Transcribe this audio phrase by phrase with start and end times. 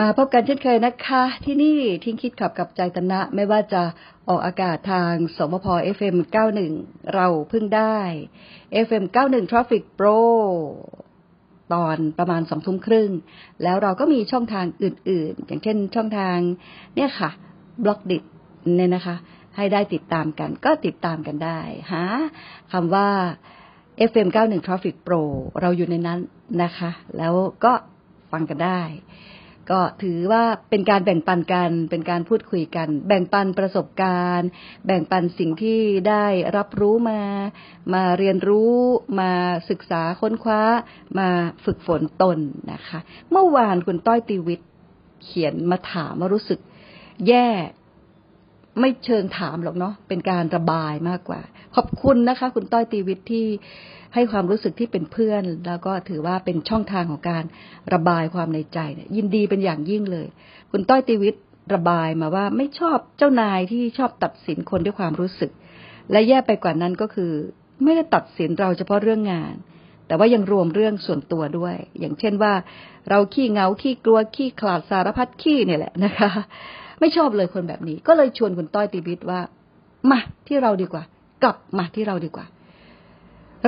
[0.00, 3.82] มาพบกันเช่นเคยนะคะ ที่นี่ทิ้งคิดขับกับใจตนะไม่ว่าจะ
[4.28, 5.66] ออกอากาศทางสมพ
[5.96, 6.16] FM
[6.64, 7.98] 91 เราพึ่งได้
[8.86, 10.20] FM 91 Traffic Pro
[11.72, 13.10] ตอนประมาณสองทุ่มครึ่ง
[13.62, 16.38] แล้วเราก็มีช่องทางอื่นๆ อย่างเช่นช่องทาง
[16.94, 17.30] เนี่ยค่ะ
[17.84, 18.18] บล็อกดิ
[18.76, 19.16] เนี่ยนะคะ
[19.56, 21.60] ให้ได้ติดตามกันก็ติดตามกันได้
[21.92, 22.02] หา
[22.72, 23.08] คำว่า
[24.10, 25.22] FM 91 Traffic Pro
[25.60, 26.20] เราอยู่ในนั้น
[26.62, 27.34] นะคะ แล้ว
[27.64, 27.72] ก็
[28.32, 28.82] ฟังกันได้
[29.70, 34.48] ก็ถือว่าเป็นการแบ่งปันกัน เป็นการพูดคุยกัน แบ่งปันประสบการณ์
[34.86, 36.26] แบ่งปันสิ่งที่ได้
[36.56, 37.20] รับรู้มา
[37.94, 38.74] มาเรียนรู้
[39.20, 39.32] มา
[39.70, 40.60] ศึกษาค้นคว้า
[41.18, 41.28] มา
[41.64, 42.38] ฝึกฝนตน
[42.72, 42.98] นะคะ
[43.30, 44.68] เมื่อวานคุณต้อยตีวิทย์
[45.24, 46.60] เขียนมาถามว่ารู้สึก
[47.28, 47.48] แย่
[48.80, 51.40] ไม่เชิงถามหรอกเนาะเป็นการระบายมากกว่า
[51.74, 53.46] ขอบคุณนะคะ คุณต้อยตีวิทย์ที่
[54.14, 57.44] ให้ความรู้สึกที่เป็นเพื่อน แล้วก็ถือว่าเป็นช่องทางของการ
[57.94, 60.26] ระบายความในใจเนี่ยยินดีเป็นอย่างยิ่งเลย
[60.70, 61.44] คุณต้อยตีวิทย์
[61.74, 65.50] ระบายมาว่าไม่ชอบเจ้านายที่ชอบตัดสินคนด้วยความรู้สึก
[66.10, 67.32] และแย่ไปกว่านั้นก็คือ
[67.84, 69.54] ไม่ได้ตัดสินเราเฉพาะเรื่องงาน
[70.06, 72.54] แต่ว่ายังรวมเรื่องส่วนตัวด้วย อย่างเช่นว่า
[73.08, 76.30] เราขี้เงาขี้กลัวขี้ขลาดสารพัดขี้เนี่ยแหละนะคะ
[77.00, 79.40] ไม่ชอบเลยคนแบบนี้ ก็เลยชวนคุณต้อยตีวิทย์ว่า
[80.10, 81.02] มาที่เราดีกว่า
[81.42, 82.46] กลับมาที่เราดีกว่า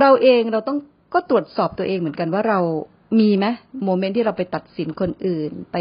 [0.00, 0.78] เราเองเราต้อง
[1.14, 2.60] ก็ตรวจสอบตัวเองเหมือนกันว่าเรา
[3.20, 3.46] มีไหม
[3.84, 5.76] โมเมนต์ที่เราไปตัดสินคนอื่น ไป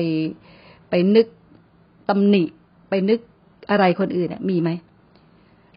[0.90, 1.28] ไปนึก
[2.09, 2.44] ตำหนิ
[2.90, 3.20] ไปนึก
[3.70, 4.70] อะไรคนอื่นเนี่ยมีไหม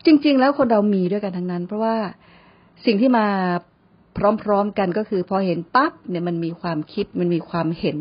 [0.06, 1.96] จริง ๆ แล้วคนเรามีด้วยกันทั้งนั้น เพราะว่า
[2.84, 3.26] สิ่งที่มา
[4.42, 7.98] พร้อมๆกันก็คือพอเห็นปั๊บเนี่ยมันมีความคิดมันมีความเห็น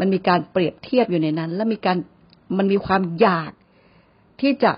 [0.00, 1.98] มันมีการเปรียบเทียบอยู่ในนั้น แล้วมีการ
[2.56, 3.52] มันมีความอยาก
[4.40, 4.72] ที่จะ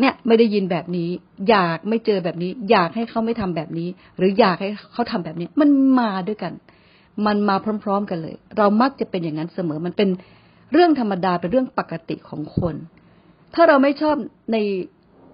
[0.00, 1.10] เนี่ยไม่ได้ยินแบบนี้
[1.48, 6.52] อยากไม่เจอแบบนี้ อยากให้เขาไม่ทำแบบนี้ หรืออยากให้เขาทำแบบนี้ มันมาด้วยกัน
[7.26, 10.08] มันมาพร้อม ๆ กันเลย เรามักจะเป็นอย่างนั้นเสมอ มันเป็น
[10.72, 12.74] เรื่องธรรมดาเป็นเรื่องปกติของคน
[13.54, 14.16] ถ้าเราไม่ชอบ
[14.52, 14.56] ใน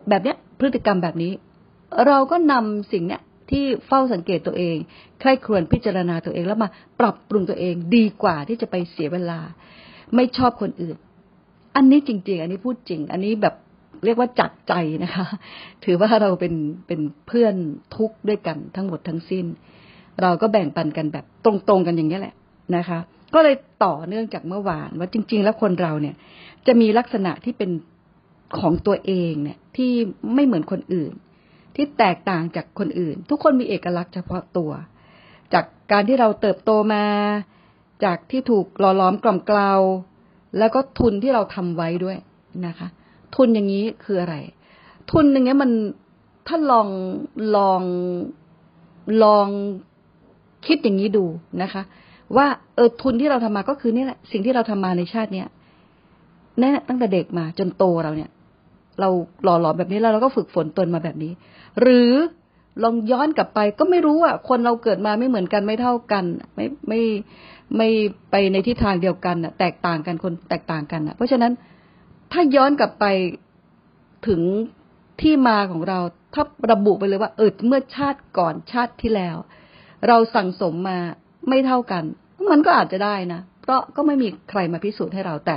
[0.09, 1.33] แบบเนี้ย พฤติกรรมแบบนี้
[2.07, 4.77] เราก็นำสิ่งเนี้ยที่เฝ้าสังเกตตัวเอง
[5.21, 6.69] ใคร่ครวญพิจารณาตัวเองแล้วมา
[7.01, 9.41] ปรับปรุงตัวเองดีกว่าที่จะไปเสียเวลา
[10.15, 10.97] ไม่ชอบคนอื่น
[11.77, 13.55] อันนี้จริง ๆ อันนี้พูดจริง อันนี้แบบ
[14.05, 14.73] เรียกว่าจัดใจ
[15.05, 15.27] นะคะ
[15.85, 16.55] ถือว่าเราเป็น
[16.87, 17.55] เป็นเพื่อน
[17.97, 19.47] ทุกข์ด้วยกันทั้งหมดทั้งสิ้น
[20.23, 22.35] เราก็แบ่งปันกันแบบตรงๆกันอย่างนี้แหละ
[22.77, 22.99] นะคะ
[23.35, 23.55] ก็เลย
[23.85, 26.15] ต่อเนื่องจากเมื่อวานว่าจริง ๆ แล้วคนเราเนี่ย
[26.67, 27.71] จะมีลักษณะที่เป็น
[28.61, 29.91] ของตัวเองเนี่ย ที่
[30.35, 31.13] ไม่เหมือนคนอื่น
[31.77, 34.71] ที่แตกต่างจากคนอื่น ทุกคนมีเอกลักษณ์เฉพาะตัว
[35.55, 37.05] จากการที่เราเติบโตมา
[38.05, 39.73] จากที่ถูกหล่อล้อมกล่อมเกลา
[40.59, 42.17] แล้วก็ทุนที่เราทำไว้ด้วย
[42.67, 42.89] นะคะ
[43.37, 44.37] ทุนอย่างนี้คืออะไร
[45.13, 45.71] ทุนอย่างเงี้ยมัน
[46.47, 46.89] ถ้าลอง
[47.57, 47.83] ลอง
[49.25, 49.49] ลอง
[50.67, 51.25] คิดอย่างนี้ดู
[51.63, 51.83] นะคะ
[52.37, 55.49] ว่าเออทุนที่เราทำมาก็คือนี่แหละสิ่งที่เราทำมาในชาติเนี้ย
[56.61, 58.31] แน่ตั้งแต่เด็กมาจนโตเราเนี่ย
[59.01, 59.09] เรา
[59.45, 61.33] หล่อหลอมแบบนี้แล้วเราก็ฝึกฝนตนมาแบบนี้
[61.81, 62.13] หรือ
[62.83, 67.01] ลองย้อนกลับไปก็ไม่รู้อะคนเราเกิดมาไม่เหมือนกันไม่เท่ากัน ไม่ไม่
[67.77, 67.89] ไม่
[68.31, 71.53] ไปในทิศทางเดียวกันอะ แตกต่างกันคนแตกต่างกันอะ เพราะฉะนั้น
[72.33, 73.05] ถ้าย้อนกลับไป
[74.29, 74.41] ถึง
[75.21, 75.99] ที่มาของเรา
[76.35, 79.37] ถ้าระบุไปเลยว่า เออเมื่อชาติก่อนชาติที่แล้ว
[80.09, 80.99] เราสั่งสมมา
[81.49, 82.05] ไม่เท่ากัน
[82.51, 85.57] มันก็อาจจะได้นะเพราะก็ไม่มีใครมาพิสูจน์ให้เราแต่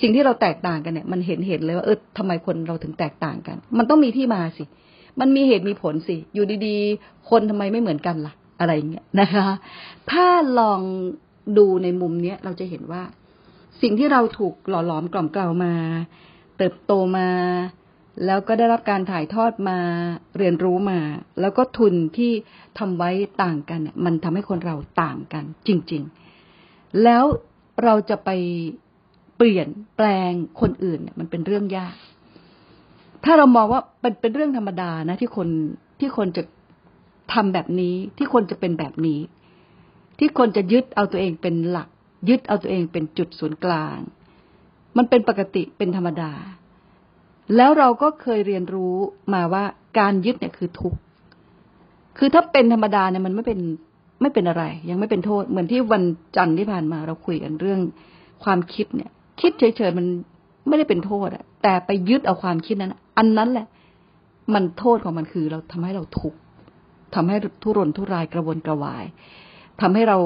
[0.00, 4.64] สิ่งที่เราแตกต่างกันเนี่ย มันเห็นเห็นเลยว่าเออทำไมคนเราถึงแตกต่างกัน มันต้องมีที่มาสิ
[5.20, 9.46] มันมีเหตุมีผลสิ อยู่ดีๆ คนทำไมไม่เหมือนกันล่ะ อะไรเงี้ยนะคะ
[10.10, 10.26] ถ้า
[10.58, 10.80] ลอง
[11.58, 13.02] ดูในมุมเนี้ยเราจะเห็นว่า
[13.82, 15.74] สิ่งที่เราถูกหล่อหลอมกล่อมเกลามา
[16.56, 17.28] เติบโตมา
[18.26, 19.78] แล้วก็ได้รับการถ่ายทอดมา
[20.38, 20.98] เรียนรู้มา
[21.40, 22.32] แล้วก็ทุนที่
[22.78, 23.10] ทำไว้
[23.42, 26.02] ต่างกันเนี่ยมันทำให้คนเราต่างกัน จริง
[26.52, 27.24] ๆ แล้ว
[27.84, 28.30] เราจะไป
[29.36, 31.94] เปลี่ยนแปลงคนอื่นเนี่ยมันเป็นเรื่องยาก
[33.30, 35.48] ถ้าเรามองว่าเป็นเป็นเรื่องธรรมดานะ ที่คน
[36.00, 36.42] ที่คนจะ
[37.32, 39.20] ทำแบบนี้ ที่คนจะเป็นแบบนี้
[40.18, 41.88] ที่คนจะยึดเอาตัวเองเป็นหลัก
[42.28, 43.98] ยึดเอาตัวเองเป็นจุดศูนย์กลาง
[44.96, 46.32] มันเป็นปกติเป็นธรรมดา
[47.56, 48.96] แล้วเราก็เคยเรียนรู้
[49.34, 49.64] มาว่า
[49.98, 50.98] การยึดเนี่ยคือทุกข์
[52.18, 53.60] คือถ้าเป็นธรรมดาเนี่ยมันไม่เป็น
[54.22, 56.04] ไม่เป็นอะไร ยังไม่เป็นโทษเหมือนที่วัน
[56.36, 57.80] จันทร์ที่ผ่านมาเราคุยกันเรื่อง
[58.44, 59.10] ความคิดเนี่ย
[59.40, 60.06] คิดเฉยๆมัน
[60.68, 63.66] ไม่ได้เป็นโทษอะ แต่ไปยึดเอาความคิดนั้น อันนั้นแหละ
[64.54, 66.38] มันโทษของมันคือ เราทำให้เราทุกข์
[67.14, 69.04] ทำให้ทุรนทุรายกระวนกระวาย
[69.80, 70.18] ทำให้เรา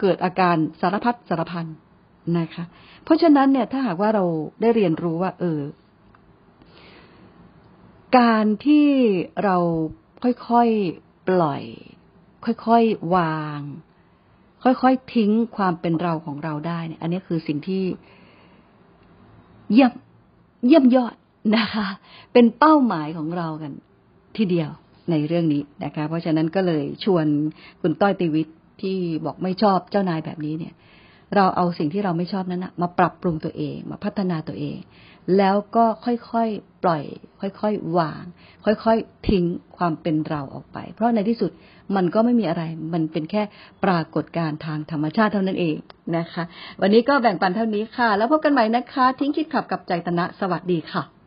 [0.00, 1.66] เกิดอาการสารพัดสารพัน
[2.38, 2.64] นะคะ
[3.04, 4.24] เพราะฉะนั้นเนี่ย ถ้าหากว่าเรา
[4.60, 5.60] ได้เรียนรู้ว่า เออ
[8.18, 8.88] การที่
[9.44, 9.56] เรา
[10.22, 11.62] ค่อยๆปล่อย
[12.66, 13.60] ค่อยๆวาง
[14.64, 17.84] ค่อยๆทิ้งความเป็นเราของเราได้เนี่ย อันนี้คือสิ่งที่
[19.72, 19.92] เยี่ยม
[20.66, 21.14] เยี่ยมยอด
[21.56, 21.86] นะคะ
[22.32, 23.72] เป็นเป้าหมายของเรากัน
[24.36, 24.70] ทีเดียว
[25.10, 27.26] ในเรื่องนี้นะคะ เพราะฉะนั้นก็เลยชวน
[27.80, 30.74] คุณต้อยติวิทย์ที่บอกไม่ชอบเจ้านายแบบนี้เนี่ย
[31.34, 34.78] เราเอาสิ่งที่เราไม่ชอบนั้นนะมาปรับปรุงตัวเอง มาพัฒนาตัวเอง
[35.38, 37.02] แล้วก็ค่อยๆปล่อย
[37.60, 38.22] ค่อยๆวาง
[38.64, 39.44] ค่อยๆทิ้ง
[39.76, 41.50] ความเป็นเราออกไป เพราะในที่สุด
[41.96, 42.62] มันก็ไม่มีอะไร
[42.92, 43.42] มันเป็นแค่
[43.84, 45.76] ปรากฏการณ์ทางธรรมชาติเท่านั้นเอง
[46.16, 46.44] นะคะ
[46.80, 51.21] วันนี้ก็แบ่งปันเท่านี้ค่ะ แล้วพบกันใหม่นะคะ ทิ้งคิดขับกับใจตนะ สวัสดีค่ะ